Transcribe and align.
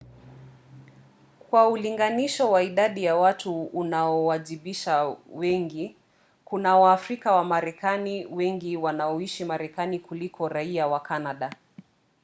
kwa 1.49 1.67
ulinganisho 1.67 2.51
wa 2.51 2.63
idadi 2.63 3.03
ya 3.03 3.15
watu 3.15 3.63
unaowaajabisha 3.63 5.15
wengi: 5.33 5.95
kuna 6.45 6.77
waafrika 6.79 7.31
wamarekani 7.31 8.25
wengi 8.25 8.77
wanaoishi 8.77 9.45
marekani 9.45 9.99
kuliko 9.99 10.49
raia 10.49 10.87
wa 10.87 10.99
kanada 10.99 11.51